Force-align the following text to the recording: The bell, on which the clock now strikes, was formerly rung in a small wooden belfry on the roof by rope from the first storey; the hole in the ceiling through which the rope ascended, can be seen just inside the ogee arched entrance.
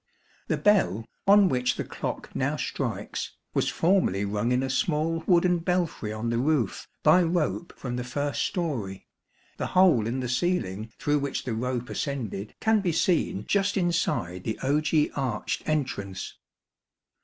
The 0.47 0.57
bell, 0.57 1.05
on 1.27 1.47
which 1.47 1.75
the 1.75 1.83
clock 1.83 2.35
now 2.35 2.55
strikes, 2.55 3.33
was 3.53 3.69
formerly 3.69 4.25
rung 4.25 4.51
in 4.51 4.63
a 4.63 4.67
small 4.71 5.23
wooden 5.27 5.59
belfry 5.59 6.11
on 6.11 6.31
the 6.31 6.39
roof 6.39 6.87
by 7.03 7.21
rope 7.21 7.71
from 7.77 7.97
the 7.97 8.03
first 8.03 8.41
storey; 8.47 9.05
the 9.57 9.67
hole 9.77 10.07
in 10.07 10.19
the 10.19 10.27
ceiling 10.27 10.91
through 10.97 11.19
which 11.19 11.43
the 11.43 11.53
rope 11.53 11.87
ascended, 11.87 12.55
can 12.59 12.81
be 12.81 12.91
seen 12.91 13.45
just 13.45 13.77
inside 13.77 14.43
the 14.43 14.57
ogee 14.63 15.11
arched 15.13 15.61
entrance. 15.69 16.33